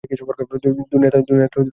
[0.91, 1.67] দুনিয়াটা তো বদলাচ্ছেই।